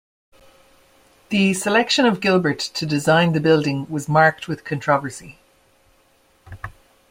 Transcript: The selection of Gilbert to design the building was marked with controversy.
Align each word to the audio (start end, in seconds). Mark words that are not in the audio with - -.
The 1.29 1.53
selection 1.53 2.07
of 2.07 2.21
Gilbert 2.21 2.57
to 2.57 2.87
design 2.87 3.33
the 3.33 3.39
building 3.39 3.85
was 3.87 4.09
marked 4.09 4.47
with 4.47 4.63
controversy. 4.63 5.37